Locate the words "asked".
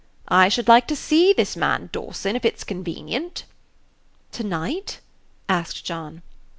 5.47-5.85